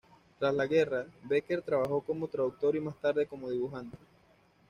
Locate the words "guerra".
0.65-1.05